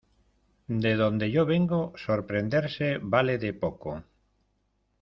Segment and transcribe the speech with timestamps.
[0.83, 4.03] de donde yo vengo sorprenderse vale de poco.